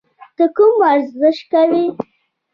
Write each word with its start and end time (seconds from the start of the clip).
ته 0.35 0.45
کوم 0.55 0.71
ورزش 0.81 1.37
کوې؟ 1.51 1.83